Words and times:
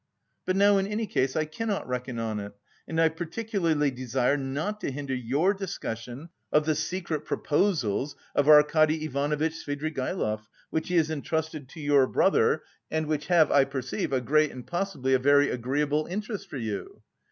"But 0.47 0.55
now 0.55 0.79
in 0.79 0.87
any 0.87 1.05
case 1.05 1.35
I 1.35 1.45
cannot 1.45 1.87
reckon 1.87 2.17
on 2.17 2.39
it, 2.39 2.53
and 2.87 2.99
I 2.99 3.07
particularly 3.07 3.91
desire 3.91 4.35
not 4.35 4.81
to 4.81 4.89
hinder 4.89 5.13
your 5.13 5.53
discussion 5.53 6.29
of 6.51 6.65
the 6.65 6.73
secret 6.73 7.23
proposals 7.23 8.15
of 8.33 8.47
Arkady 8.49 9.05
Ivanovitch 9.05 9.63
Svidrigaïlov, 9.63 10.41
which 10.71 10.87
he 10.87 10.97
has 10.97 11.11
entrusted 11.11 11.69
to 11.69 11.79
your 11.79 12.07
brother 12.07 12.63
and 12.89 13.05
which 13.05 13.27
have, 13.27 13.51
I 13.51 13.63
perceive, 13.63 14.11
a 14.11 14.21
great 14.21 14.49
and 14.49 14.65
possibly 14.65 15.13
a 15.13 15.19
very 15.19 15.51
agreeable 15.51 16.07
interest 16.07 16.49
for 16.49 16.57
you." 16.57 17.03